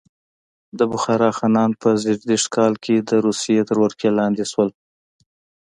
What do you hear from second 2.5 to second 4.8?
کال د روسیې تر ولکې لاندې شول.